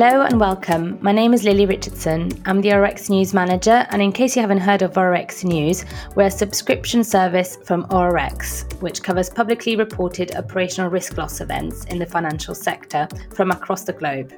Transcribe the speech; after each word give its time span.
Hello 0.00 0.22
and 0.22 0.38
welcome. 0.38 0.96
My 1.00 1.10
name 1.10 1.34
is 1.34 1.42
Lily 1.42 1.66
Richardson. 1.66 2.30
I'm 2.46 2.60
the 2.60 2.68
ORX 2.68 3.10
News 3.10 3.34
Manager, 3.34 3.84
and 3.90 4.00
in 4.00 4.12
case 4.12 4.36
you 4.36 4.42
haven't 4.42 4.60
heard 4.60 4.82
of 4.82 4.92
ORX 4.92 5.42
News, 5.42 5.84
we're 6.14 6.26
a 6.26 6.30
subscription 6.30 7.02
service 7.02 7.58
from 7.64 7.82
ORX, 7.86 8.80
which 8.80 9.02
covers 9.02 9.28
publicly 9.28 9.74
reported 9.74 10.36
operational 10.36 10.88
risk 10.88 11.18
loss 11.18 11.40
events 11.40 11.84
in 11.86 11.98
the 11.98 12.06
financial 12.06 12.54
sector 12.54 13.08
from 13.34 13.50
across 13.50 13.82
the 13.82 13.92
globe. 13.92 14.32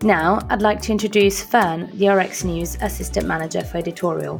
Now, 0.00 0.38
I'd 0.48 0.62
like 0.62 0.80
to 0.84 0.92
introduce 0.92 1.42
Fern, 1.42 1.90
the 1.98 2.06
ORX 2.06 2.44
News 2.44 2.78
Assistant 2.80 3.26
Manager 3.26 3.64
for 3.64 3.76
Editorial. 3.76 4.38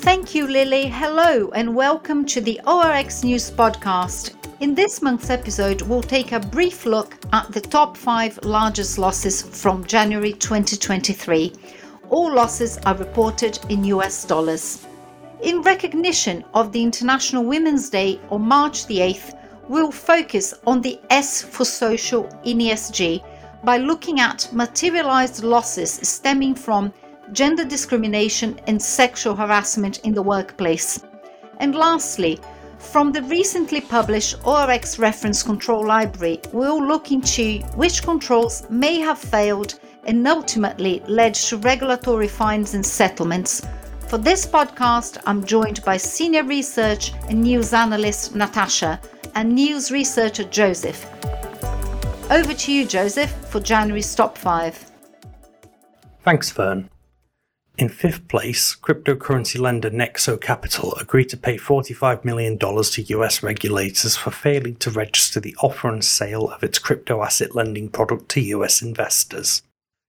Thank 0.00 0.34
you, 0.34 0.48
Lily. 0.48 0.88
Hello, 0.88 1.50
and 1.50 1.76
welcome 1.76 2.24
to 2.24 2.40
the 2.40 2.60
ORX 2.66 3.22
News 3.22 3.52
Podcast. 3.52 4.39
In 4.60 4.74
this 4.74 5.00
month's 5.00 5.30
episode, 5.30 5.80
we'll 5.80 6.02
take 6.02 6.32
a 6.32 6.38
brief 6.38 6.84
look 6.84 7.16
at 7.32 7.50
the 7.50 7.62
top 7.62 7.96
five 7.96 8.38
largest 8.44 8.98
losses 8.98 9.40
from 9.40 9.86
January 9.86 10.34
2023. 10.34 11.54
All 12.10 12.34
losses 12.34 12.76
are 12.84 12.94
reported 12.94 13.58
in 13.70 13.84
US 13.84 14.26
dollars. 14.26 14.86
In 15.40 15.62
recognition 15.62 16.44
of 16.52 16.72
the 16.72 16.82
International 16.82 17.42
Women's 17.42 17.88
Day 17.88 18.20
on 18.28 18.42
March 18.42 18.84
the 18.86 18.98
8th, 18.98 19.32
we'll 19.70 19.90
focus 19.90 20.52
on 20.66 20.82
the 20.82 21.00
S 21.08 21.40
for 21.40 21.64
social 21.64 22.28
in 22.44 22.58
ESG 22.58 23.24
by 23.64 23.78
looking 23.78 24.20
at 24.20 24.52
materialized 24.52 25.42
losses 25.42 25.90
stemming 26.06 26.54
from 26.54 26.92
gender 27.32 27.64
discrimination 27.64 28.60
and 28.66 28.82
sexual 28.82 29.34
harassment 29.34 30.00
in 30.00 30.12
the 30.12 30.22
workplace. 30.22 31.02
And 31.60 31.74
lastly, 31.74 32.38
from 32.80 33.12
the 33.12 33.22
recently 33.22 33.80
published 33.80 34.40
ORX 34.42 34.98
Reference 34.98 35.42
Control 35.42 35.86
Library, 35.86 36.40
we'll 36.52 36.84
look 36.84 37.12
into 37.12 37.60
which 37.76 38.02
controls 38.02 38.68
may 38.68 38.98
have 38.98 39.18
failed 39.18 39.78
and 40.04 40.26
ultimately 40.26 41.02
led 41.06 41.34
to 41.34 41.58
regulatory 41.58 42.26
fines 42.26 42.74
and 42.74 42.84
settlements. 42.84 43.64
For 44.08 44.18
this 44.18 44.44
podcast, 44.44 45.18
I'm 45.26 45.44
joined 45.44 45.84
by 45.84 45.98
senior 45.98 46.42
research 46.42 47.12
and 47.28 47.42
news 47.42 47.72
analyst 47.72 48.34
Natasha 48.34 49.00
and 49.34 49.54
news 49.54 49.92
researcher 49.92 50.44
Joseph. 50.44 51.06
Over 52.30 52.54
to 52.54 52.72
you, 52.72 52.86
Joseph, 52.86 53.30
for 53.50 53.60
January's 53.60 54.14
top 54.14 54.36
five. 54.36 54.90
Thanks, 56.24 56.50
Fern. 56.50 56.90
In 57.80 57.88
fifth 57.88 58.28
place, 58.28 58.76
cryptocurrency 58.76 59.58
lender 59.58 59.90
Nexo 59.90 60.38
Capital 60.38 60.94
agreed 60.96 61.30
to 61.30 61.36
pay 61.38 61.56
$45 61.56 62.26
million 62.26 62.58
to 62.58 63.02
US 63.16 63.42
regulators 63.42 64.18
for 64.18 64.30
failing 64.30 64.76
to 64.76 64.90
register 64.90 65.40
the 65.40 65.56
offer 65.62 65.88
and 65.88 66.04
sale 66.04 66.50
of 66.50 66.62
its 66.62 66.78
crypto 66.78 67.22
asset 67.22 67.54
lending 67.54 67.88
product 67.88 68.28
to 68.32 68.42
US 68.42 68.82
investors. 68.82 69.62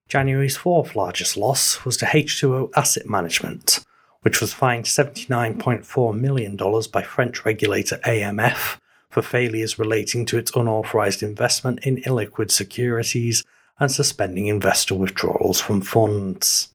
January's 0.10 0.58
fourth 0.58 0.98
largest 0.98 1.38
loss 1.38 1.86
was 1.86 1.96
to 1.96 2.06
H2O 2.08 2.72
Asset 2.76 3.10
Management, 3.10 3.80
which 4.24 4.42
was 4.42 4.54
fined 4.54 4.84
$79.4 4.84 6.20
million 6.20 6.58
by 6.92 7.02
French 7.02 7.46
regulator 7.46 8.02
AMF 8.04 8.80
for 9.10 9.22
failures 9.22 9.80
relating 9.80 10.26
to 10.26 10.38
its 10.38 10.54
unauthorized 10.58 11.24
investment 11.24 11.80
in 11.86 12.02
illiquid 12.02 12.52
securities 12.52 13.46
and 13.80 13.90
suspending 13.90 14.48
investor 14.48 14.94
withdrawals 14.94 15.62
from 15.62 15.80
funds. 15.80 16.68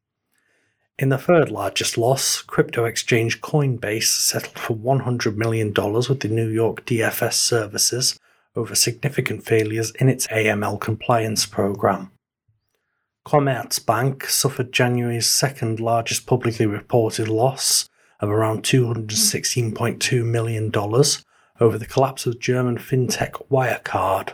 In 0.99 1.11
the 1.11 1.19
third 1.19 1.51
largest 1.51 1.99
loss, 1.99 2.41
crypto 2.41 2.87
exchange 2.87 3.43
Coinbase 3.43 4.05
settled 4.05 4.59
for 4.59 4.75
$100 4.75 5.37
million 5.37 5.69
with 5.69 6.21
the 6.21 6.29
New 6.29 6.49
York 6.49 6.87
DFS 6.87 7.35
services 7.35 8.19
over 8.55 8.75
significant 8.75 9.45
failures 9.45 9.91
in 10.01 10.09
its 10.09 10.27
AML 10.29 10.81
compliance 10.81 11.45
program. 11.45 12.13
Commerzbank 13.27 14.25
suffered 14.25 14.73
January's 14.73 15.27
second 15.27 15.81
largest 15.81 16.27
publicly 16.27 16.65
reported 16.65 17.29
loss 17.29 17.91
of 18.21 18.31
around 18.31 18.63
$216.2 18.63 20.25
million 20.25 20.73
over 21.61 21.77
the 21.77 21.85
collapse 21.85 22.25
of 22.25 22.39
German 22.41 22.79
fintech 22.79 23.33
Wirecard. 23.51 24.31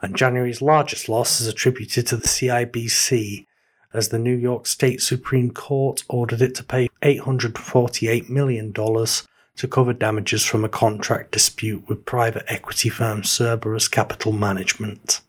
And 0.00 0.16
January's 0.16 0.60
largest 0.60 1.08
loss 1.08 1.40
is 1.40 1.46
attributed 1.46 2.08
to 2.08 2.16
the 2.16 2.26
CIBC 2.26 3.46
as 3.94 4.08
the 4.08 4.18
New 4.18 4.34
York 4.34 4.66
State 4.66 5.02
Supreme 5.02 5.50
Court 5.50 6.02
ordered 6.08 6.42
it 6.42 6.54
to 6.56 6.64
pay 6.64 6.88
$848 7.02 8.28
million 8.28 8.72
to 8.72 9.68
cover 9.68 9.92
damages 9.92 10.44
from 10.44 10.64
a 10.64 10.68
contract 10.68 11.32
dispute 11.32 11.88
with 11.88 12.06
private 12.06 12.44
equity 12.48 12.88
firm 12.88 13.22
Cerberus 13.22 13.88
Capital 13.88 14.32
Management. 14.32 15.20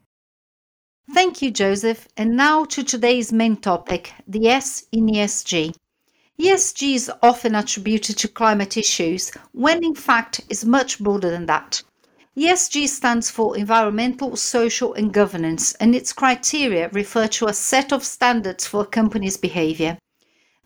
Thank 1.14 1.42
you, 1.42 1.52
Joseph. 1.52 2.08
And 2.16 2.38
now 2.38 2.66
to 2.66 2.84
today's 2.84 3.34
main 3.34 3.58
topic 3.58 4.14
the 4.28 4.48
S 4.48 4.86
in 4.92 5.08
ESG. 5.08 5.76
ESG 6.40 6.96
is 6.96 7.12
often 7.22 7.54
attributed 7.56 8.18
to 8.18 8.28
climate 8.28 8.78
issues, 8.78 9.32
when 9.52 9.84
in 9.84 9.94
fact 9.94 10.42
is 10.50 10.66
much 10.66 11.00
broader 11.00 11.30
than 11.30 11.46
that. 11.46 11.84
ESG 12.36 12.88
stands 12.90 13.30
for 13.30 13.56
Environmental, 13.56 14.36
Social 14.36 14.96
and 14.96 15.14
Governance, 15.14 15.74
and 15.74 15.94
its 15.94 16.12
criteria 16.12 16.90
refer 16.90 17.28
to 17.28 17.46
a 17.46 17.54
set 17.54 17.94
of 17.94 18.04
standards 18.04 18.66
for 18.66 18.82
a 18.82 18.88
company's 18.88 19.38
behavior. 19.38 20.00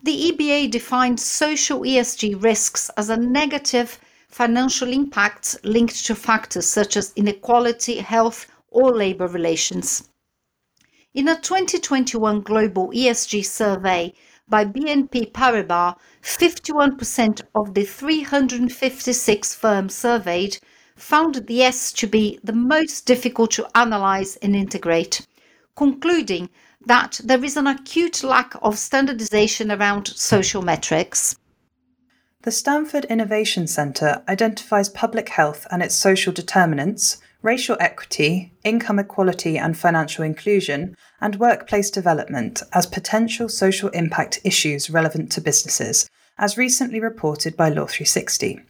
The 0.02 0.32
EBA 0.32 0.70
defines 0.70 1.22
social 1.22 1.80
ESG 1.80 2.42
risks 2.42 2.88
as 2.96 3.10
a 3.10 3.18
negative 3.18 4.00
financial 4.28 4.90
impact 4.90 5.56
linked 5.62 6.06
to 6.06 6.14
factors 6.14 6.66
such 6.66 6.96
as 6.96 7.12
inequality, 7.16 7.96
health, 7.96 8.46
or 8.70 8.96
labor 8.96 9.26
relations. 9.26 10.08
In 11.12 11.28
a 11.28 11.36
2021 11.36 12.40
global 12.40 12.88
ESG 12.92 13.44
survey 13.44 14.14
by 14.48 14.64
BNP 14.64 15.32
Paribas, 15.32 15.96
51% 16.22 17.42
of 17.54 17.74
the 17.74 17.84
356 17.84 19.54
firms 19.54 19.94
surveyed 19.94 20.58
found 20.98 21.46
the 21.46 21.62
S 21.62 21.92
to 21.92 22.06
be 22.06 22.38
the 22.42 22.52
most 22.52 23.06
difficult 23.06 23.50
to 23.52 23.68
analyze 23.74 24.36
and 24.36 24.54
integrate, 24.54 25.26
concluding 25.76 26.50
that 26.84 27.20
there 27.24 27.44
is 27.44 27.56
an 27.56 27.66
acute 27.66 28.22
lack 28.22 28.54
of 28.62 28.78
standardization 28.78 29.70
around 29.70 30.08
social 30.08 30.62
metrics. 30.62 31.36
The 32.42 32.52
Stanford 32.52 33.04
Innovation 33.06 33.66
Center 33.66 34.22
identifies 34.28 34.88
public 34.88 35.28
health 35.28 35.66
and 35.70 35.82
its 35.82 35.94
social 35.94 36.32
determinants, 36.32 37.20
racial 37.42 37.76
equity, 37.80 38.52
income 38.64 38.98
equality 38.98 39.58
and 39.58 39.76
financial 39.76 40.24
inclusion, 40.24 40.96
and 41.20 41.36
workplace 41.36 41.90
development 41.90 42.62
as 42.72 42.86
potential 42.86 43.48
social 43.48 43.88
impact 43.90 44.40
issues 44.44 44.88
relevant 44.88 45.30
to 45.32 45.40
businesses, 45.40 46.08
as 46.38 46.56
recently 46.56 47.00
reported 47.00 47.56
by 47.56 47.68
Law 47.68 47.86
360. 47.86 48.60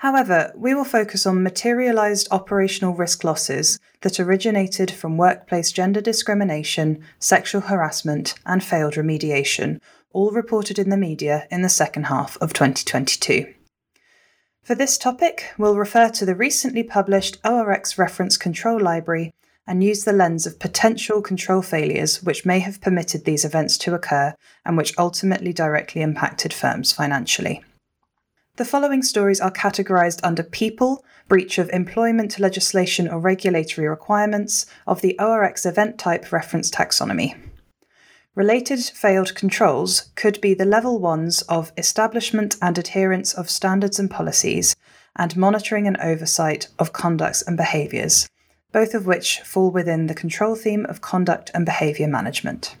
However, 0.00 0.52
we 0.54 0.74
will 0.74 0.84
focus 0.84 1.24
on 1.24 1.42
materialised 1.42 2.28
operational 2.30 2.94
risk 2.94 3.24
losses 3.24 3.78
that 4.02 4.20
originated 4.20 4.90
from 4.90 5.16
workplace 5.16 5.72
gender 5.72 6.02
discrimination, 6.02 7.02
sexual 7.18 7.62
harassment, 7.62 8.34
and 8.44 8.62
failed 8.62 8.94
remediation, 8.94 9.80
all 10.12 10.32
reported 10.32 10.78
in 10.78 10.90
the 10.90 10.96
media 10.98 11.46
in 11.50 11.62
the 11.62 11.68
second 11.68 12.04
half 12.04 12.36
of 12.42 12.52
2022. 12.52 13.54
For 14.62 14.74
this 14.74 14.98
topic, 14.98 15.52
we'll 15.56 15.76
refer 15.76 16.10
to 16.10 16.26
the 16.26 16.34
recently 16.34 16.82
published 16.82 17.38
ORX 17.42 17.96
Reference 17.96 18.36
Control 18.36 18.80
Library 18.80 19.32
and 19.66 19.82
use 19.82 20.04
the 20.04 20.12
lens 20.12 20.46
of 20.46 20.58
potential 20.58 21.22
control 21.22 21.62
failures 21.62 22.22
which 22.22 22.44
may 22.44 22.58
have 22.58 22.80
permitted 22.80 23.24
these 23.24 23.44
events 23.44 23.78
to 23.78 23.94
occur 23.94 24.34
and 24.64 24.76
which 24.76 24.96
ultimately 24.98 25.52
directly 25.52 26.02
impacted 26.02 26.52
firms 26.52 26.92
financially. 26.92 27.64
The 28.56 28.64
following 28.64 29.02
stories 29.02 29.38
are 29.38 29.50
categorized 29.50 30.20
under 30.22 30.42
people, 30.42 31.04
breach 31.28 31.58
of 31.58 31.68
employment 31.74 32.38
legislation 32.38 33.06
or 33.06 33.18
regulatory 33.18 33.86
requirements 33.86 34.64
of 34.86 35.02
the 35.02 35.14
ORX 35.18 35.66
event 35.66 35.98
type 35.98 36.32
reference 36.32 36.70
taxonomy. 36.70 37.38
Related 38.34 38.80
failed 38.80 39.34
controls 39.34 40.10
could 40.14 40.40
be 40.40 40.54
the 40.54 40.64
level 40.64 40.98
ones 40.98 41.42
of 41.42 41.70
establishment 41.76 42.56
and 42.62 42.78
adherence 42.78 43.34
of 43.34 43.50
standards 43.50 43.98
and 43.98 44.10
policies, 44.10 44.74
and 45.16 45.36
monitoring 45.36 45.86
and 45.86 45.98
oversight 45.98 46.68
of 46.78 46.94
conducts 46.94 47.42
and 47.42 47.58
behaviours, 47.58 48.26
both 48.72 48.94
of 48.94 49.04
which 49.04 49.40
fall 49.40 49.70
within 49.70 50.06
the 50.06 50.14
control 50.14 50.54
theme 50.54 50.86
of 50.86 51.02
conduct 51.02 51.50
and 51.52 51.66
behaviour 51.66 52.08
management. 52.08 52.74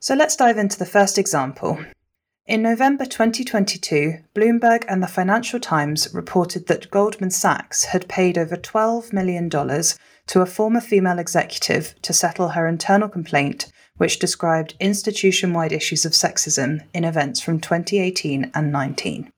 So 0.00 0.14
let's 0.14 0.36
dive 0.36 0.56
into 0.56 0.78
the 0.78 0.86
first 0.86 1.18
example 1.18 1.84
in 2.46 2.60
November 2.60 3.06
2022, 3.06 4.18
Bloomberg 4.34 4.84
and 4.86 5.02
the 5.02 5.06
Financial 5.08 5.58
Times 5.58 6.12
reported 6.12 6.66
that 6.66 6.90
Goldman 6.90 7.30
Sachs 7.30 7.84
had 7.84 8.06
paid 8.06 8.36
over 8.36 8.54
$12 8.54 9.14
million 9.14 9.48
to 9.48 10.40
a 10.40 10.46
former 10.46 10.82
female 10.82 11.18
executive 11.18 11.94
to 12.02 12.12
settle 12.12 12.50
her 12.50 12.68
internal 12.68 13.08
complaint, 13.08 13.72
which 13.96 14.18
described 14.18 14.74
institution 14.78 15.54
wide 15.54 15.72
issues 15.72 16.04
of 16.04 16.12
sexism 16.12 16.80
in 16.92 17.04
events 17.04 17.40
from 17.40 17.60
2018 17.60 18.50
and 18.54 18.70
19. 18.70 19.30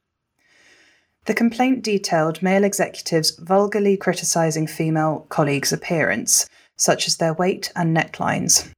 The 1.27 1.35
complaint 1.35 1.85
detailed 1.85 2.43
male 2.43 2.65
executives 2.65 3.39
vulgarly 3.39 3.97
criticizing 3.97 4.67
female 4.67 5.27
colleagues' 5.29 5.73
appearance, 5.73 6.49
such 6.77 7.07
as 7.07 7.17
their 7.17 7.35
weight 7.35 7.73
and 7.77 7.97
necklines. 7.97 8.73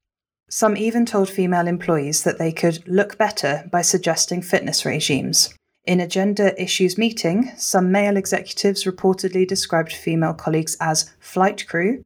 Some 0.49 0.77
even 0.77 1.05
told 1.05 1.29
female 1.29 1.67
employees 1.67 2.23
that 2.25 2.39
they 2.39 2.53
could 2.53 2.87
look 2.89 3.19
better 3.19 3.69
by 3.71 3.83
suggesting 3.83 4.41
fitness 4.41 4.85
regimes. 4.85 5.55
In 5.85 6.01
a 6.01 6.07
gender 6.07 6.49
issues 6.59 6.97
meeting, 6.97 7.53
some 7.57 7.93
male 7.93 8.17
executives 8.17 8.85
reportedly 8.85 9.47
described 9.47 9.93
female 9.93 10.35
colleagues 10.35 10.77
as 10.81 11.15
flight 11.21 11.67
crew, 11.67 12.05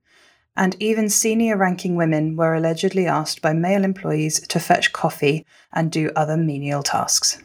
and 0.57 0.77
even 0.81 1.09
senior 1.09 1.57
ranking 1.57 1.95
women 1.95 2.37
were 2.37 2.55
allegedly 2.55 3.07
asked 3.07 3.43
by 3.43 3.53
male 3.53 3.85
employees 3.85 4.41
to 4.49 4.61
fetch 4.61 4.93
coffee 4.93 5.47
and 5.73 5.91
do 5.91 6.11
other 6.15 6.37
menial 6.37 6.83
tasks. 6.83 7.43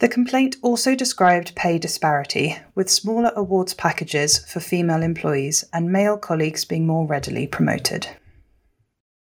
The 0.00 0.08
complaint 0.08 0.56
also 0.60 0.94
described 0.94 1.54
pay 1.54 1.78
disparity, 1.78 2.58
with 2.74 2.90
smaller 2.90 3.30
awards 3.36 3.74
packages 3.74 4.38
for 4.38 4.60
female 4.60 5.02
employees 5.02 5.64
and 5.72 5.92
male 5.92 6.16
colleagues 6.16 6.64
being 6.64 6.86
more 6.86 7.06
readily 7.06 7.46
promoted. 7.46 8.08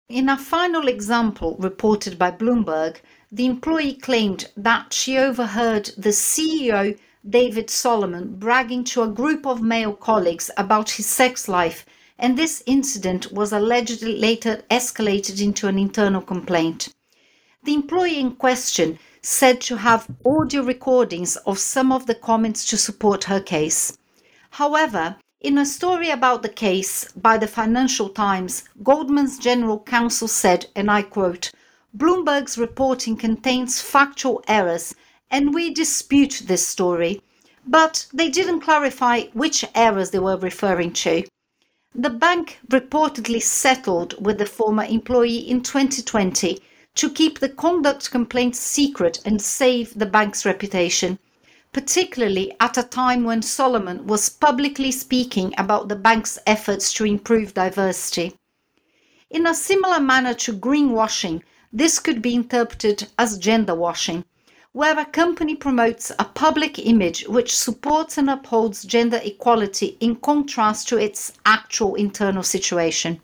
In 0.10 0.28
a 0.28 0.38
final 0.38 0.88
example 0.88 1.56
reported 1.60 2.18
by 2.18 2.32
Bloomberg, 2.32 3.00
the 3.32 3.46
employee 3.46 3.94
claimed 3.94 4.50
that 4.58 4.92
she 4.92 5.20
overheard 5.20 5.92
the 5.98 6.10
CEO, 6.10 6.98
David 7.30 7.70
Solomon, 7.70 8.34
bragging 8.40 8.84
to 8.86 9.04
a 9.04 9.08
group 9.08 9.46
of 9.46 9.62
male 9.62 9.94
colleagues 9.94 10.50
about 10.58 10.90
his 10.90 11.06
sex 11.06 11.48
life, 11.48 11.86
and 12.18 12.36
this 12.36 12.64
incident 12.66 13.32
was 13.32 13.54
allegedly 13.54 14.18
later 14.18 14.64
escalated 14.72 15.44
into 15.44 15.68
an 15.68 15.78
internal 15.78 16.24
complaint. 16.24 16.92
The 17.64 17.76
employee 17.76 18.20
in 18.20 18.32
question 18.36 18.98
said 19.22 19.62
to 19.62 19.78
have 19.78 20.10
audio 20.26 20.64
recordings 20.64 21.36
of 21.46 21.60
some 21.60 21.92
of 21.92 22.08
the 22.08 22.16
comments 22.16 22.66
to 22.66 22.78
support 22.78 23.26
her 23.26 23.40
case. 23.40 23.96
However, 24.50 25.18
in 25.42 25.58
a 25.58 25.66
story 25.66 26.10
about 26.10 26.42
the 26.42 26.50
case 26.50 27.10
by 27.14 27.38
the 27.38 27.48
Financial 27.48 28.10
Times, 28.10 28.66
Goldman's 28.84 29.40
general 29.40 29.80
counsel 29.80 30.28
said, 30.28 30.66
and 30.76 30.92
I 30.92 31.02
quote, 31.02 31.52
Bloomberg's 31.98 32.58
reporting 32.58 33.16
contains 33.16 33.80
factual 33.80 34.44
errors, 34.50 34.94
and 35.32 35.54
we 35.54 35.74
dispute 35.74 36.44
this 36.46 36.68
story. 36.68 37.22
But 37.66 38.08
they 38.14 38.30
didn't 38.30 38.62
clarify 38.62 39.28
which 39.34 39.64
errors 39.76 40.12
they 40.12 40.20
were 40.20 40.38
referring 40.38 40.92
to. 40.94 41.24
The 41.96 42.10
bank 42.10 42.60
reportedly 42.68 43.42
settled 43.42 44.24
with 44.24 44.40
the 44.40 44.46
former 44.46 44.84
employee 44.84 45.50
in 45.50 45.62
2020 45.62 46.60
to 46.96 47.10
keep 47.10 47.40
the 47.40 47.50
conduct 47.50 48.12
complaint 48.12 48.58
secret 48.58 49.20
and 49.24 49.42
save 49.42 49.98
the 49.98 50.06
bank's 50.06 50.46
reputation, 50.46 51.18
particularly 51.72 52.56
at 52.60 52.78
a 52.78 52.84
time 52.84 53.24
when 53.24 53.42
Solomon 53.42 54.08
was 54.08 54.30
publicly 54.30 54.92
speaking 54.92 55.54
about 55.58 55.88
the 55.88 55.96
bank's 55.96 56.40
efforts 56.48 56.92
to 56.94 57.06
improve 57.06 57.54
diversity. 57.54 58.36
In 59.30 59.46
a 59.46 59.54
similar 59.54 60.00
manner 60.00 60.34
to 60.34 60.54
greenwashing, 60.54 61.44
this 61.72 62.00
could 62.00 62.22
be 62.22 62.34
interpreted 62.34 63.08
as 63.20 63.38
gender 63.38 63.76
washing, 63.76 64.26
where 64.72 64.98
a 64.98 65.06
company 65.06 65.56
promotes 65.56 66.12
a 66.18 66.26
public 66.26 66.80
image 66.80 67.28
which 67.28 67.56
supports 67.56 68.18
and 68.18 68.30
upholds 68.30 68.84
gender 68.84 69.20
equality 69.24 69.98
in 70.00 70.16
contrast 70.16 70.88
to 70.88 70.98
its 70.98 71.34
actual 71.46 71.96
internal 71.96 72.44
situation. 72.44 73.22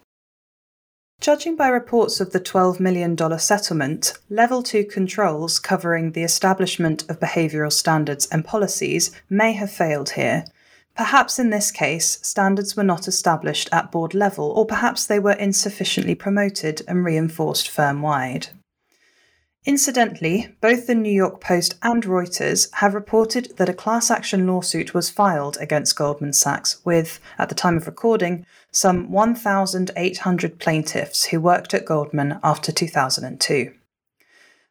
Judging 1.21 1.56
by 1.56 1.69
reports 1.69 2.19
of 2.19 2.31
the 2.31 2.39
$12 2.39 2.79
million 2.79 3.17
settlement, 3.39 4.13
Level 4.29 4.62
2 4.62 4.85
controls 4.85 5.57
covering 5.57 6.12
the 6.12 6.23
establishment 6.23 7.09
of 7.09 7.19
behavioural 7.19 7.71
standards 7.71 8.27
and 8.27 8.45
policies 8.45 9.12
may 9.29 9.53
have 9.53 9.71
failed 9.71 10.12
here. 10.12 10.45
Perhaps 10.95 11.39
in 11.39 11.50
this 11.50 11.71
case, 11.71 12.19
standards 12.21 12.77
were 12.77 12.83
not 12.83 13.07
established 13.07 13.69
at 13.71 13.91
board 13.91 14.13
level, 14.13 14.51
or 14.51 14.65
perhaps 14.65 15.06
they 15.06 15.19
were 15.19 15.33
insufficiently 15.33 16.15
promoted 16.15 16.81
and 16.88 17.03
reinforced 17.03 17.69
firm 17.69 18.01
wide. 18.01 18.50
Incidentally, 19.65 20.56
both 20.62 20.85
the 20.85 20.94
New 20.94 21.12
York 21.12 21.41
Post 21.41 21.73
and 21.81 22.03
Reuters 22.03 22.71
have 22.73 22.94
reported 22.94 23.57
that 23.57 23.67
a 23.67 23.73
class 23.73 24.12
action 24.12 24.45
lawsuit 24.45 24.94
was 24.94 25.09
filed 25.09 25.57
against 25.59 25.95
Goldman 25.95 26.33
Sachs 26.33 26.85
with, 26.85 27.19
at 27.39 27.50
the 27.50 27.56
time 27.56 27.75
of 27.75 27.88
recording, 27.88 28.45
some 28.75 29.10
1,800 29.10 30.60
plaintiffs 30.60 31.25
who 31.27 31.39
worked 31.39 31.74
at 31.74 31.86
Goldman 31.86 32.39
after 32.44 32.74
2002. 32.74 33.74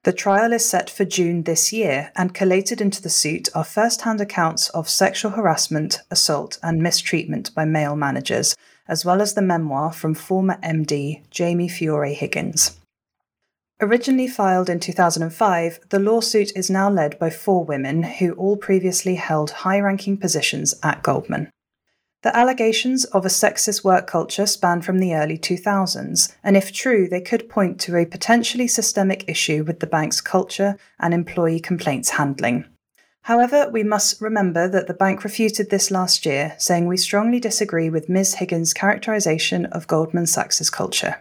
The 0.02 0.12
trial 0.12 0.52
is 0.52 0.68
set 0.68 0.90
for 0.90 1.06
June 1.06 1.44
this 1.44 1.72
year, 1.72 2.12
and 2.14 2.34
collated 2.34 2.82
into 2.82 3.00
the 3.00 3.08
suit 3.08 3.48
are 3.54 3.64
first 3.64 4.02
hand 4.02 4.20
accounts 4.20 4.68
of 4.70 4.90
sexual 4.90 5.30
harassment, 5.30 6.02
assault, 6.10 6.58
and 6.62 6.82
mistreatment 6.82 7.54
by 7.54 7.64
male 7.64 7.96
managers, 7.96 8.54
as 8.86 9.06
well 9.06 9.22
as 9.22 9.32
the 9.32 9.40
memoir 9.40 9.90
from 9.90 10.12
former 10.12 10.58
MD 10.62 11.22
Jamie 11.30 11.68
Fiore 11.68 12.12
Higgins. 12.12 12.78
Originally 13.80 14.28
filed 14.28 14.68
in 14.68 14.80
2005, 14.80 15.80
the 15.88 15.98
lawsuit 15.98 16.54
is 16.54 16.68
now 16.68 16.90
led 16.90 17.18
by 17.18 17.30
four 17.30 17.64
women 17.64 18.02
who 18.02 18.32
all 18.34 18.58
previously 18.58 19.14
held 19.14 19.50
high 19.50 19.80
ranking 19.80 20.18
positions 20.18 20.74
at 20.82 21.02
Goldman. 21.02 21.48
The 22.24 22.34
allegations 22.34 23.04
of 23.04 23.26
a 23.26 23.28
sexist 23.28 23.84
work 23.84 24.06
culture 24.06 24.46
span 24.46 24.80
from 24.80 24.98
the 24.98 25.14
early 25.14 25.36
2000s, 25.36 26.34
and 26.42 26.56
if 26.56 26.72
true, 26.72 27.06
they 27.06 27.20
could 27.20 27.50
point 27.50 27.78
to 27.80 27.98
a 27.98 28.06
potentially 28.06 28.66
systemic 28.66 29.28
issue 29.28 29.62
with 29.62 29.80
the 29.80 29.86
bank's 29.86 30.22
culture 30.22 30.78
and 30.98 31.12
employee 31.12 31.60
complaints 31.60 32.08
handling. 32.08 32.64
However, 33.24 33.68
we 33.70 33.82
must 33.82 34.22
remember 34.22 34.66
that 34.70 34.86
the 34.86 34.94
bank 34.94 35.22
refuted 35.22 35.68
this 35.68 35.90
last 35.90 36.24
year, 36.24 36.54
saying 36.56 36.86
we 36.86 36.96
strongly 36.96 37.40
disagree 37.40 37.90
with 37.90 38.08
Ms. 38.08 38.36
Higgins' 38.36 38.72
characterization 38.72 39.66
of 39.66 39.86
Goldman 39.86 40.26
Sachs' 40.26 40.70
culture. 40.70 41.16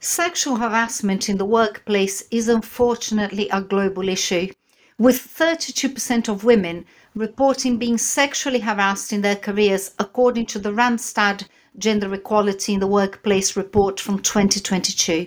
Sexual 0.00 0.56
harassment 0.56 1.28
in 1.28 1.36
the 1.36 1.44
workplace 1.44 2.24
is 2.30 2.48
unfortunately 2.48 3.50
a 3.50 3.60
global 3.60 4.08
issue, 4.08 4.50
with 4.98 5.16
32% 5.16 6.28
of 6.28 6.42
women 6.44 6.86
reporting 7.14 7.76
being 7.76 7.98
sexually 7.98 8.60
harassed 8.60 9.12
in 9.12 9.20
their 9.20 9.36
careers, 9.36 9.92
according 9.98 10.46
to 10.46 10.58
the 10.58 10.72
Randstad 10.72 11.46
Gender 11.78 12.12
Equality 12.14 12.74
in 12.74 12.80
the 12.80 12.86
Workplace 12.86 13.56
report 13.56 14.00
from 14.00 14.18
2022. 14.20 15.26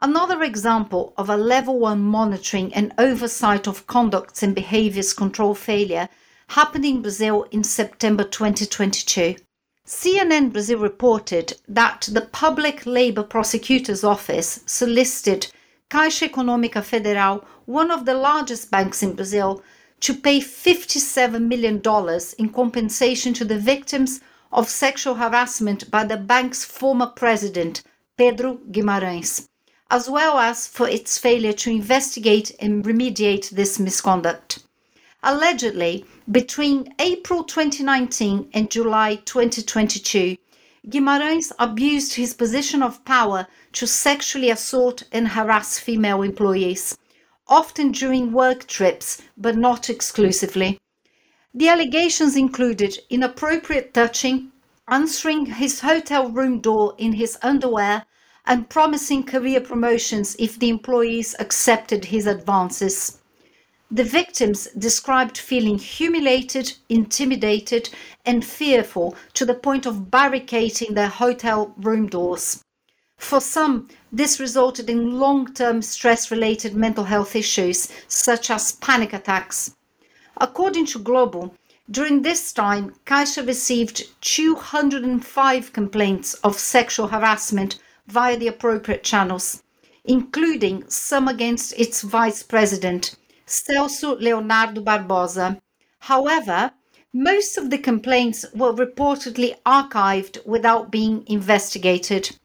Another 0.00 0.42
example 0.42 1.14
of 1.16 1.30
a 1.30 1.36
level 1.36 1.78
1 1.78 2.00
monitoring 2.00 2.72
and 2.74 2.92
oversight 2.98 3.66
of 3.66 3.86
conducts 3.86 4.42
and 4.42 4.54
behaviors 4.54 5.12
control 5.12 5.54
failure 5.54 6.08
happened 6.48 6.84
in 6.84 7.02
Brazil 7.02 7.46
in 7.50 7.64
September 7.64 8.22
2022. 8.22 9.36
CNN 9.86 10.52
Brazil 10.52 10.78
reported 10.78 11.54
that 11.66 12.08
the 12.12 12.20
Public 12.20 12.84
Labor 12.86 13.22
Prosecutor's 13.22 14.04
Office 14.04 14.60
solicited 14.66 15.46
Caixa 15.88 16.28
Econômica 16.28 16.82
Federal, 16.82 17.44
one 17.64 17.90
of 17.90 18.04
the 18.04 18.14
largest 18.14 18.70
banks 18.70 19.02
in 19.02 19.14
Brazil, 19.14 19.62
to 20.00 20.14
pay 20.14 20.40
$57 20.40 21.40
million 21.42 21.82
in 22.38 22.48
compensation 22.52 23.32
to 23.34 23.44
the 23.44 23.58
victims 23.58 24.20
of 24.52 24.68
sexual 24.68 25.14
harassment 25.14 25.90
by 25.90 26.04
the 26.04 26.16
bank's 26.16 26.64
former 26.64 27.06
president, 27.06 27.82
Pedro 28.16 28.58
Guimarães, 28.70 29.48
as 29.90 30.08
well 30.08 30.38
as 30.38 30.66
for 30.66 30.88
its 30.88 31.18
failure 31.18 31.52
to 31.52 31.70
investigate 31.70 32.54
and 32.60 32.84
remediate 32.84 33.50
this 33.50 33.78
misconduct. 33.78 34.60
Allegedly, 35.22 36.04
between 36.30 36.94
April 36.98 37.42
2019 37.42 38.50
and 38.54 38.70
July 38.70 39.16
2022, 39.24 40.36
Guimarães 40.88 41.50
abused 41.58 42.14
his 42.14 42.32
position 42.32 42.82
of 42.82 43.04
power 43.04 43.46
to 43.72 43.86
sexually 43.86 44.50
assault 44.50 45.02
and 45.10 45.26
harass 45.28 45.80
female 45.80 46.22
employees, 46.22 46.96
often 47.48 47.92
during 47.92 48.32
work 48.32 48.66
trips, 48.66 49.22
but 49.36 49.56
not 49.56 49.88
exclusively. 49.88 50.78
The 51.54 51.68
allegations 51.68 52.36
included 52.36 52.98
inappropriate 53.08 53.94
touching, 53.94 54.52
answering 54.88 55.46
his 55.46 55.80
hotel 55.80 56.28
room 56.28 56.60
door 56.60 56.94
in 56.98 57.12
his 57.12 57.38
underwear, 57.42 58.04
and 58.44 58.68
promising 58.68 59.24
career 59.24 59.60
promotions 59.60 60.36
if 60.38 60.58
the 60.58 60.68
employees 60.68 61.34
accepted 61.38 62.04
his 62.04 62.26
advances. 62.26 63.18
The 63.90 64.04
victims 64.04 64.68
described 64.76 65.38
feeling 65.38 65.78
humiliated, 65.78 66.72
intimidated, 66.88 67.88
and 68.24 68.44
fearful 68.44 69.16
to 69.34 69.44
the 69.44 69.54
point 69.54 69.86
of 69.86 70.10
barricading 70.10 70.94
their 70.94 71.08
hotel 71.08 71.72
room 71.76 72.08
doors. 72.08 72.64
For 73.18 73.40
some, 73.40 73.88
this 74.12 74.38
resulted 74.38 74.90
in 74.90 75.18
long 75.18 75.52
term 75.54 75.82
stress 75.82 76.30
related 76.30 76.74
mental 76.74 77.04
health 77.04 77.34
issues, 77.34 77.88
such 78.08 78.50
as 78.50 78.72
panic 78.72 79.12
attacks. 79.12 79.74
According 80.36 80.86
to 80.86 80.98
Globo, 80.98 81.52
during 81.90 82.22
this 82.22 82.52
time, 82.52 82.94
Caixa 83.06 83.46
received 83.46 84.02
205 84.20 85.72
complaints 85.72 86.34
of 86.34 86.58
sexual 86.58 87.08
harassment 87.08 87.78
via 88.06 88.36
the 88.36 88.48
appropriate 88.48 89.02
channels, 89.02 89.62
including 90.04 90.88
some 90.88 91.26
against 91.26 91.72
its 91.78 92.02
vice 92.02 92.42
president 92.42 93.16
Celso 93.46 94.20
Leonardo 94.20 94.82
Barbosa. 94.82 95.60
However, 96.00 96.72
most 97.12 97.56
of 97.56 97.70
the 97.70 97.78
complaints 97.78 98.44
were 98.54 98.74
reportedly 98.74 99.54
archived 99.64 100.44
without 100.44 100.90
being 100.90 101.24
investigated. 101.28 102.36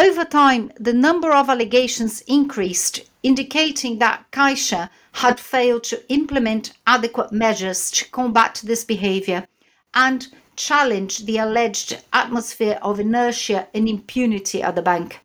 Over 0.00 0.24
time, 0.24 0.72
the 0.80 0.94
number 0.94 1.30
of 1.30 1.50
allegations 1.50 2.22
increased, 2.22 3.02
indicating 3.22 3.98
that 3.98 4.24
Caixa 4.32 4.88
had 5.12 5.38
failed 5.38 5.84
to 5.84 6.02
implement 6.10 6.72
adequate 6.86 7.32
measures 7.32 7.90
to 7.90 8.08
combat 8.08 8.62
this 8.64 8.82
behavior 8.82 9.46
and 9.92 10.26
challenge 10.56 11.26
the 11.26 11.36
alleged 11.36 11.98
atmosphere 12.14 12.78
of 12.80 12.98
inertia 12.98 13.68
and 13.74 13.86
impunity 13.90 14.62
at 14.62 14.74
the 14.74 14.80
bank. 14.80 15.20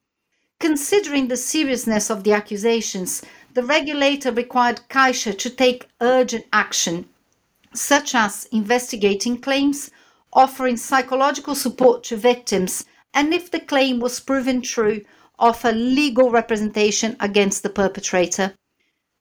Considering 0.60 1.30
the 1.30 1.38
seriousness 1.38 2.10
of 2.10 2.26
the 2.26 2.34
accusations, 2.34 3.24
the 3.54 3.64
regulator 3.64 4.34
required 4.34 4.82
Caixa 4.90 5.38
to 5.38 5.50
take 5.50 5.88
urgent 6.02 6.48
action, 6.52 7.08
such 7.74 8.14
as 8.14 8.44
investigating 8.52 9.38
claims, 9.38 9.90
offering 10.34 10.76
psychological 10.76 11.56
support 11.56 12.04
to 12.04 12.18
victims, 12.18 12.84
and 13.16 13.34
if 13.34 13.50
the 13.50 13.60
claim 13.62 14.02
was 14.02 14.20
proven 14.20 14.62
true, 14.62 15.02
offer 15.40 15.72
legal 15.72 16.30
representation 16.30 17.16
against 17.22 17.64
the 17.64 17.70
perpetrator. 17.70 18.54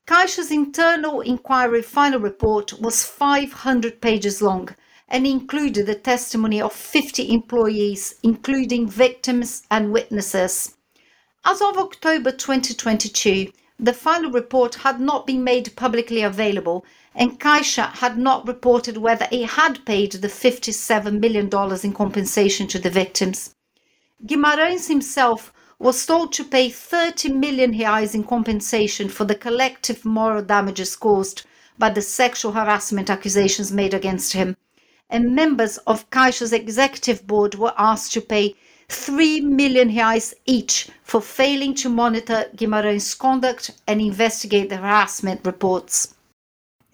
Caixa's 0.07 0.51
internal 0.51 1.21
inquiry 1.21 1.81
final 1.81 2.19
report 2.19 2.73
was 2.81 3.05
500 3.05 4.01
pages 4.01 4.43
long 4.43 4.69
and 5.09 5.27
included 5.27 5.87
the 5.87 5.95
testimony 5.95 6.61
of 6.61 6.73
50 6.73 7.33
employees, 7.33 8.17
including 8.23 8.89
victims 8.89 9.63
and 9.71 9.93
witnesses. 9.93 10.77
As 11.45 11.63
of 11.63 11.79
October 11.79 12.33
2022, 12.33 13.53
the 13.79 13.93
final 13.93 14.31
report 14.31 14.75
had 14.77 15.01
not 15.01 15.27
been 15.27 15.45
made 15.45 15.77
publicly 15.77 16.23
available, 16.23 16.85
and 17.15 17.39
Caixa 17.39 17.93
had 17.97 18.19
not 18.19 18.47
reported 18.49 18.97
whether 18.97 19.29
it 19.31 19.51
had 19.51 19.85
paid 19.85 20.13
the 20.13 20.29
$57 20.29 21.21
million 21.21 21.49
in 21.85 21.93
compensation 21.93 22.67
to 22.69 22.79
the 22.79 22.91
victims. 22.91 23.54
Guimarães 24.25 24.87
himself 24.87 25.53
was 25.81 26.07
told 26.07 26.33
to 26.33 26.45
pay 26.45 26.71
30 26.71 27.31
million 27.31 27.73
reais 27.75 28.15
in 28.15 28.23
compensation 28.23 29.09
for 29.09 29.25
the 29.25 29.35
collective 29.35 30.05
moral 30.05 30.41
damages 30.41 30.95
caused 30.95 31.45
by 31.79 31.91
the 31.91 32.01
sexual 32.01 32.53
harassment 32.53 33.11
accusations 33.11 33.73
made 33.73 33.93
against 33.93 34.33
him, 34.33 34.57
and 35.11 35.35
members 35.35 35.79
of 35.79 36.09
Caixa's 36.11 36.53
executive 36.53 37.27
board 37.27 37.57
were 37.57 37.75
asked 37.77 38.13
to 38.13 38.21
pay 38.21 38.55
3 38.89 39.41
million 39.41 39.91
reais 39.91 40.33
each 40.47 40.89
for 41.03 41.21
failing 41.21 41.75
to 41.75 41.89
monitor 41.89 42.47
Guimarães' 42.55 43.19
conduct 43.19 43.73
and 43.89 44.01
investigate 44.01 44.69
the 44.69 44.77
harassment 44.77 45.41
reports. 45.45 46.15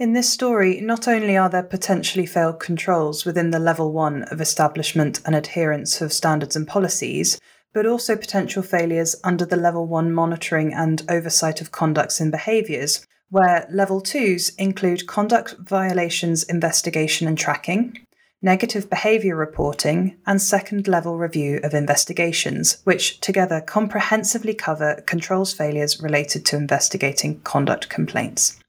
In 0.00 0.14
this 0.14 0.30
story, 0.30 0.80
not 0.80 1.06
only 1.06 1.36
are 1.36 1.50
there 1.50 1.62
potentially 1.62 2.24
failed 2.24 2.58
controls 2.58 3.26
within 3.26 3.50
the 3.50 3.58
level 3.58 3.92
one 3.92 4.22
of 4.30 4.40
establishment 4.40 5.20
and 5.26 5.34
adherence 5.34 6.00
of 6.00 6.10
standards 6.10 6.56
and 6.56 6.66
policies, 6.66 7.38
but 7.74 7.84
also 7.84 8.16
potential 8.16 8.62
failures 8.62 9.14
under 9.24 9.44
the 9.44 9.58
level 9.58 9.86
one 9.86 10.10
monitoring 10.10 10.72
and 10.72 11.02
oversight 11.10 11.60
of 11.60 11.70
conducts 11.70 12.18
and 12.18 12.32
behaviours, 12.32 13.06
where 13.28 13.68
level 13.70 14.00
twos 14.00 14.54
include 14.54 15.06
conduct 15.06 15.56
violations 15.58 16.44
investigation 16.44 17.28
and 17.28 17.36
tracking, 17.36 17.94
negative 18.40 18.88
behaviour 18.88 19.36
reporting, 19.36 20.16
and 20.26 20.40
second 20.40 20.88
level 20.88 21.18
review 21.18 21.60
of 21.62 21.74
investigations, 21.74 22.80
which 22.84 23.20
together 23.20 23.60
comprehensively 23.60 24.54
cover 24.54 25.04
controls 25.06 25.52
failures 25.52 26.00
related 26.00 26.46
to 26.46 26.56
investigating 26.56 27.38
conduct 27.42 27.90
complaints. 27.90 28.59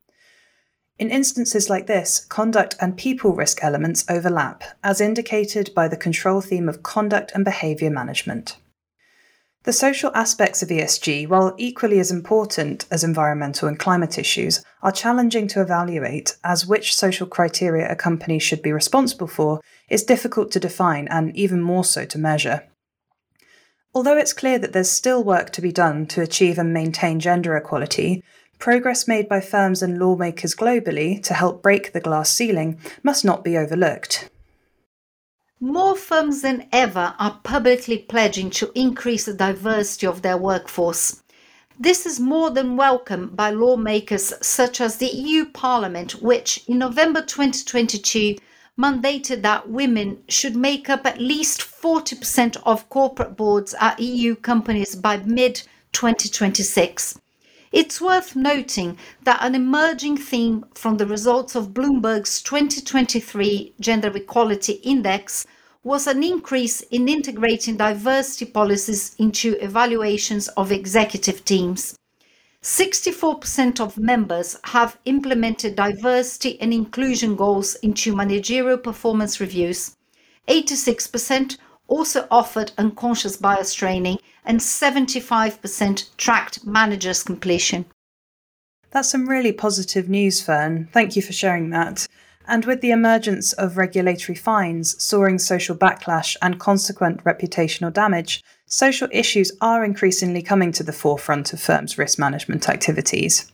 In 1.01 1.09
instances 1.09 1.67
like 1.67 1.87
this, 1.87 2.19
conduct 2.25 2.75
and 2.79 2.95
people 2.95 3.33
risk 3.33 3.63
elements 3.63 4.05
overlap, 4.07 4.63
as 4.83 5.01
indicated 5.01 5.73
by 5.73 5.87
the 5.87 5.97
control 5.97 6.41
theme 6.41 6.69
of 6.69 6.83
conduct 6.83 7.31
and 7.33 7.43
behaviour 7.43 7.89
management. 7.89 8.57
The 9.63 9.73
social 9.73 10.11
aspects 10.13 10.61
of 10.61 10.69
ESG, 10.69 11.27
while 11.27 11.55
equally 11.57 11.99
as 11.99 12.11
important 12.11 12.85
as 12.91 13.03
environmental 13.03 13.67
and 13.67 13.79
climate 13.79 14.19
issues, 14.19 14.63
are 14.83 14.91
challenging 14.91 15.47
to 15.47 15.61
evaluate, 15.61 16.37
as 16.43 16.67
which 16.67 16.95
social 16.95 17.25
criteria 17.25 17.91
a 17.91 17.95
company 17.95 18.37
should 18.37 18.61
be 18.61 18.71
responsible 18.71 19.25
for 19.25 19.59
is 19.89 20.03
difficult 20.03 20.51
to 20.51 20.59
define 20.59 21.07
and 21.07 21.35
even 21.35 21.63
more 21.63 21.83
so 21.83 22.05
to 22.05 22.19
measure. 22.19 22.61
Although 23.93 24.17
it's 24.17 24.33
clear 24.33 24.59
that 24.59 24.71
there's 24.71 24.91
still 24.91 25.23
work 25.23 25.49
to 25.53 25.61
be 25.61 25.71
done 25.71 26.05
to 26.07 26.21
achieve 26.21 26.59
and 26.59 26.71
maintain 26.71 27.19
gender 27.19 27.57
equality, 27.57 28.23
progress 28.61 29.07
made 29.07 29.27
by 29.27 29.41
firms 29.41 29.81
and 29.81 29.97
lawmakers 29.97 30.55
globally 30.55 31.21
to 31.23 31.33
help 31.33 31.61
break 31.61 31.91
the 31.91 31.99
glass 31.99 32.29
ceiling 32.29 32.79
must 33.03 33.25
not 33.25 33.43
be 33.43 33.57
overlooked. 33.57 34.29
More 35.59 35.95
firms 35.95 36.41
than 36.41 36.67
ever 36.71 37.13
are 37.19 37.39
publicly 37.43 37.97
pledging 37.97 38.49
to 38.51 38.71
increase 38.73 39.25
the 39.25 39.33
diversity 39.33 40.07
of 40.07 40.21
their 40.21 40.37
workforce. 40.37 41.21
This 41.79 42.05
is 42.05 42.19
more 42.19 42.51
than 42.51 42.77
welcome 42.77 43.29
by 43.35 43.49
lawmakers 43.49 44.33
such 44.41 44.79
as 44.79 44.97
the 44.97 45.07
EU 45.07 45.45
Parliament, 45.45 46.21
which 46.21 46.63
in 46.67 46.77
November 46.77 47.21
2022 47.21 48.37
mandated 48.79 49.41
that 49.41 49.69
women 49.69 50.23
should 50.29 50.55
make 50.55 50.89
up 50.89 51.05
at 51.05 51.19
least 51.19 51.61
40% 51.61 52.57
of 52.65 52.89
corporate 52.89 53.35
boards 53.35 53.75
at 53.79 53.99
EU 53.99 54.35
companies 54.35 54.95
by 54.95 55.17
mid 55.17 55.61
2026. 55.91 57.20
It's 57.71 58.01
worth 58.01 58.35
noting 58.35 58.97
that 59.23 59.41
an 59.41 59.55
emerging 59.55 60.17
theme 60.17 60.65
from 60.73 60.97
the 60.97 61.05
results 61.05 61.55
of 61.55 61.73
Bloomberg's 61.73 62.41
2023 62.41 63.75
Gender 63.79 64.11
Equality 64.13 64.73
Index 64.83 65.47
was 65.81 66.05
an 66.05 66.21
increase 66.21 66.81
in 66.81 67.07
integrating 67.07 67.77
diversity 67.77 68.43
policies 68.43 69.15
into 69.19 69.55
evaluations 69.63 70.49
of 70.49 70.69
executive 70.69 71.45
teams. 71.45 71.97
64% 72.61 73.79
of 73.79 73.97
members 73.97 74.57
have 74.65 74.99
implemented 75.05 75.77
diversity 75.77 76.59
and 76.59 76.73
inclusion 76.73 77.37
goals 77.37 77.75
into 77.75 78.13
managerial 78.13 78.77
performance 78.77 79.39
reviews. 79.39 79.95
86% 80.49 81.57
also 81.87 82.27
offered 82.29 82.73
unconscious 82.77 83.37
bias 83.37 83.73
training, 83.73 84.19
and 84.45 84.59
75% 84.59 86.09
tracked 86.17 86.65
managers' 86.65 87.23
completion. 87.23 87.85
That's 88.91 89.09
some 89.09 89.29
really 89.29 89.53
positive 89.53 90.09
news, 90.09 90.41
Fern. 90.41 90.89
Thank 90.91 91.15
you 91.15 91.21
for 91.21 91.33
sharing 91.33 91.69
that. 91.69 92.07
And 92.47 92.65
with 92.65 92.81
the 92.81 92.91
emergence 92.91 93.53
of 93.53 93.77
regulatory 93.77 94.35
fines, 94.35 95.01
soaring 95.01 95.39
social 95.39 95.75
backlash, 95.75 96.35
and 96.41 96.59
consequent 96.59 97.23
reputational 97.23 97.93
damage, 97.93 98.43
social 98.65 99.07
issues 99.11 99.51
are 99.61 99.85
increasingly 99.85 100.41
coming 100.41 100.71
to 100.73 100.83
the 100.83 100.91
forefront 100.91 101.53
of 101.53 101.61
firms' 101.61 101.97
risk 101.97 102.19
management 102.19 102.67
activities. 102.67 103.51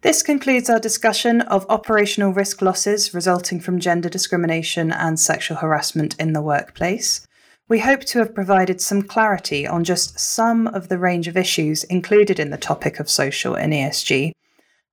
This 0.00 0.22
concludes 0.22 0.68
our 0.68 0.80
discussion 0.80 1.40
of 1.42 1.64
operational 1.68 2.32
risk 2.32 2.60
losses 2.60 3.14
resulting 3.14 3.60
from 3.60 3.80
gender 3.80 4.08
discrimination 4.08 4.92
and 4.92 5.18
sexual 5.18 5.58
harassment 5.58 6.14
in 6.18 6.32
the 6.32 6.42
workplace. 6.42 7.26
We 7.66 7.78
hope 7.78 8.00
to 8.06 8.18
have 8.18 8.34
provided 8.34 8.82
some 8.82 9.02
clarity 9.02 9.66
on 9.66 9.84
just 9.84 10.20
some 10.20 10.66
of 10.66 10.88
the 10.88 10.98
range 10.98 11.28
of 11.28 11.36
issues 11.36 11.82
included 11.84 12.38
in 12.38 12.50
the 12.50 12.58
topic 12.58 13.00
of 13.00 13.08
social 13.08 13.54
and 13.54 13.72
ESG, 13.72 14.32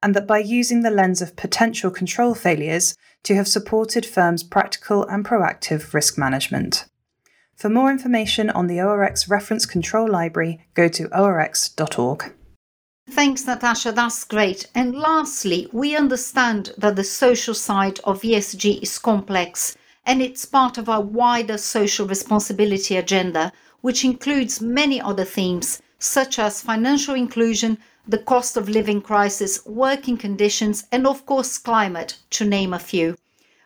and 0.02 0.16
that 0.16 0.26
by 0.26 0.40
using 0.40 0.82
the 0.82 0.90
lens 0.90 1.22
of 1.22 1.36
potential 1.36 1.92
control 1.92 2.34
failures 2.34 2.96
to 3.24 3.36
have 3.36 3.48
supported 3.48 4.06
firms' 4.06 4.42
practical 4.42 5.06
and 5.08 5.26
proactive 5.26 5.94
risk 5.94 6.18
management. 6.18 6.86
For 7.58 7.70
more 7.70 7.92
information 7.92 8.50
on 8.50 8.68
the 8.68 8.78
ORX 8.78 9.30
Reference 9.30 9.66
Control 9.66 10.10
Library, 10.10 10.66
go 10.74 10.88
to 10.88 11.10
orx.org. 11.10 12.34
Thanks, 13.10 13.46
Natasha. 13.46 13.92
That's 13.92 14.24
great. 14.24 14.68
And 14.74 14.96
lastly, 14.96 15.68
we 15.74 15.98
understand 15.98 16.72
that 16.78 16.96
the 16.96 17.04
social 17.04 17.54
side 17.54 18.00
of 18.06 18.22
ESG 18.22 18.82
is 18.82 18.98
complex 18.98 19.76
and 20.06 20.22
it's 20.22 20.46
part 20.46 20.78
of 20.78 20.90
our 20.90 21.02
wider 21.02 21.58
social 21.58 22.08
responsibility 22.08 22.98
agenda, 22.98 23.52
which 23.82 24.04
includes 24.04 24.62
many 24.62 25.00
other 25.00 25.26
themes 25.26 25.82
such 26.02 26.40
as 26.40 26.64
financial 26.64 27.14
inclusion, 27.14 27.78
the 28.08 28.18
cost 28.18 28.58
of 28.58 28.68
living 28.68 29.00
crisis, 29.00 29.64
working 29.68 30.18
conditions, 30.18 30.88
and 30.92 31.06
of 31.06 31.26
course, 31.28 31.60
climate, 31.60 32.18
to 32.32 32.44
name 32.44 32.74
a 32.74 32.80
few. 32.80 33.16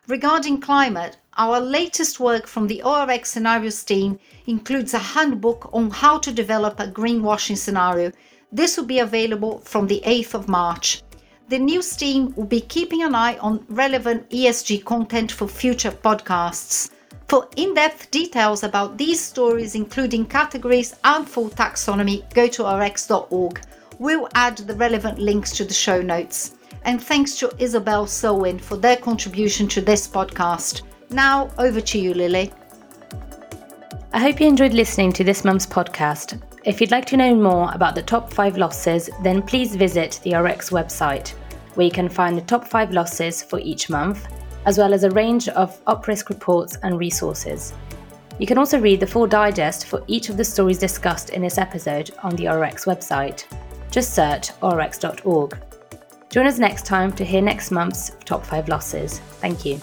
Regarding 0.08 0.60
climate, 0.60 1.18
our 1.38 1.62
latest 1.62 2.20
work 2.20 2.46
from 2.46 2.68
the 2.68 2.82
ORX 2.84 3.28
Scenarios 3.28 3.84
team 3.84 4.20
includes 4.46 4.94
a 4.94 5.00
handbook 5.00 5.70
on 5.74 5.90
how 5.90 6.18
to 6.20 6.32
develop 6.32 6.80
a 6.80 6.88
greenwashing 6.88 7.58
scenario. 7.58 8.12
This 8.52 8.76
will 8.76 8.86
be 8.86 9.00
available 9.00 9.60
from 9.60 9.88
the 9.88 10.02
8th 10.06 10.34
of 10.34 10.50
March 10.50 11.02
the 11.48 11.60
news 11.60 11.96
team 11.96 12.34
will 12.36 12.46
be 12.46 12.62
keeping 12.62 13.04
an 13.04 13.14
eye 13.14 13.38
on 13.38 13.66
relevant 13.70 14.28
ESG 14.32 14.84
content 14.84 15.32
for 15.32 15.48
future 15.48 15.92
podcasts. 15.92 16.90
For 17.28 17.48
in 17.56 17.76
depth 17.76 18.10
details 18.10 18.64
about 18.64 18.98
these 18.98 19.20
stories, 19.20 19.76
including 19.76 20.26
categories 20.26 20.96
and 21.04 21.28
full 21.28 21.50
taxonomy, 21.50 22.24
go 22.34 22.48
to 22.48 22.66
rx.org. 22.66 23.62
We'll 24.00 24.28
add 24.34 24.58
the 24.58 24.76
relevant 24.76 25.20
links 25.20 25.52
to 25.58 25.66
the 25.66 25.74
show 25.74 26.02
notes. 26.02 26.56
And 26.84 27.02
thanks 27.02 27.36
to 27.38 27.54
Isabel 27.60 28.08
Selwyn 28.08 28.60
for 28.60 28.78
their 28.78 28.98
contribution 28.98 29.68
to 29.70 29.82
this 29.82 30.08
podcast. 30.08 30.82
Now, 31.10 31.50
over 31.58 31.82
to 31.82 32.00
you, 32.00 32.14
Lily. 32.14 32.52
I 34.14 34.20
hope 34.20 34.40
you 34.40 34.48
enjoyed 34.48 34.74
listening 34.74 35.14
to 35.14 35.24
this 35.24 35.44
month's 35.44 35.68
podcast. 35.68 36.42
If 36.66 36.82
you'd 36.82 36.90
like 36.90 37.06
to 37.08 37.18
know 37.18 37.36
more 37.36 37.70
about 37.74 37.94
the 37.94 38.02
top 38.02 38.34
five 38.34 38.58
losses, 38.58 39.08
then 39.22 39.44
please 39.44 39.76
visit 39.76 40.20
the 40.24 40.32
ORX 40.32 40.72
website, 40.72 41.30
where 41.76 41.86
you 41.86 41.92
can 41.92 42.10
find 42.10 42.36
the 42.36 42.42
top 42.42 42.66
five 42.66 42.92
losses 42.92 43.44
for 43.44 43.60
each 43.60 43.88
month, 43.88 44.26
as 44.66 44.80
well 44.80 44.92
as 44.92 45.04
a 45.04 45.12
range 45.12 45.48
of 45.50 45.80
op 45.86 46.08
risk 46.08 46.30
reports 46.30 46.76
and 46.82 46.98
resources. 46.98 47.72
You 48.40 48.48
can 48.48 48.58
also 48.58 48.80
read 48.80 49.00
the 49.00 49.06
full 49.06 49.28
digest 49.28 49.86
for 49.86 50.04
each 50.08 50.30
of 50.30 50.38
the 50.38 50.44
stories 50.44 50.80
discussed 50.80 51.30
in 51.30 51.44
this 51.44 51.60
episode 51.60 52.10
on 52.24 52.36
the 52.36 52.46
ORX 52.46 52.86
website. 52.86 53.46
Just 53.92 54.16
search 54.16 54.50
orx.org. 54.64 55.56
Join 56.32 56.48
us 56.48 56.58
next 56.58 56.88
time 56.88 57.14
to 57.14 57.24
hear 57.24 57.44
next 57.44 57.70
month's 57.70 58.10
top 58.26 58.44
five 58.44 58.68
losses. 58.70 59.20
Thank 59.40 59.66
you. 59.66 59.80